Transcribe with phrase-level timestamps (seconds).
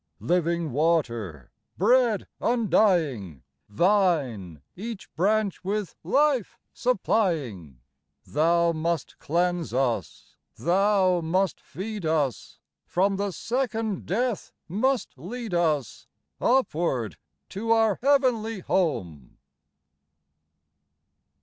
[0.19, 7.79] Living Water, Bread undying, Vine, each branch with life supplying;
[8.25, 10.37] Thou must cleanse us.
[10.55, 16.07] Thou must feed us, From the second death must lead us
[16.39, 17.15] Upward
[17.49, 19.37] to our Heavenly Home.